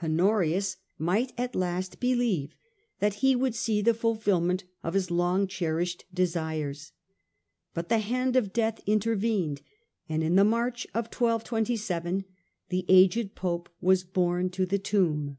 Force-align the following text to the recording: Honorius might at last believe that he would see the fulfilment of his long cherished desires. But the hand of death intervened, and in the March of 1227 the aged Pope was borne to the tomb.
Honorius 0.00 0.76
might 0.98 1.32
at 1.36 1.56
last 1.56 1.98
believe 1.98 2.54
that 3.00 3.14
he 3.26 3.34
would 3.34 3.56
see 3.56 3.82
the 3.82 3.92
fulfilment 3.92 4.62
of 4.84 4.94
his 4.94 5.10
long 5.10 5.48
cherished 5.48 6.04
desires. 6.14 6.92
But 7.74 7.88
the 7.88 7.98
hand 7.98 8.36
of 8.36 8.52
death 8.52 8.80
intervened, 8.86 9.62
and 10.08 10.22
in 10.22 10.36
the 10.36 10.44
March 10.44 10.84
of 10.94 11.06
1227 11.06 12.24
the 12.68 12.84
aged 12.88 13.34
Pope 13.34 13.68
was 13.80 14.04
borne 14.04 14.48
to 14.50 14.64
the 14.64 14.78
tomb. 14.78 15.38